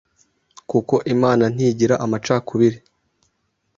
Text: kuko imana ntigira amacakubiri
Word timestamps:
kuko 0.69 0.95
imana 1.13 1.43
ntigira 1.53 1.95
amacakubiri 2.05 2.77